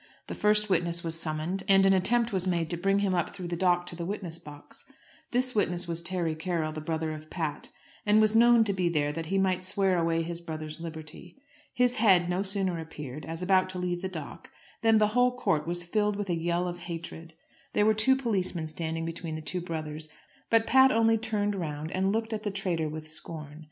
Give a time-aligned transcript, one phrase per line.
[0.25, 3.49] The first witness was summoned, and an attempt was made to bring him up through
[3.49, 4.83] the dock into the witness box.
[5.29, 7.69] This witness was Terry Carroll, the brother of Pat,
[8.03, 11.37] and was known to be there that he might swear away his brother's liberty.
[11.71, 14.49] His head no sooner appeared, as about to leave the dock,
[14.81, 17.35] than the whole court was filled with a yell of hatred.
[17.73, 20.09] There were two policemen standing between the two brothers,
[20.49, 23.59] but Pat only turned round and looked at the traitor with scorn.